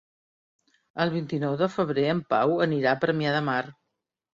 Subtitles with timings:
[1.05, 3.65] El vint-i-nou de febrer en Pau anirà a Premià de Mar.